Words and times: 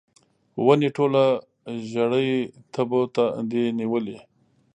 ونې 0.65 0.89
ټوله 0.97 1.23
ژړۍ 1.89 2.31
تبو 2.73 3.01
دي 3.51 3.63
نیولې 3.79 4.17